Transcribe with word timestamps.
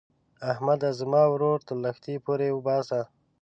احمده؛ 0.51 0.89
زما 0.99 1.21
ورور 1.31 1.59
تر 1.67 1.75
لښتي 1.83 2.15
پورې 2.25 2.47
باسه. 2.65 3.01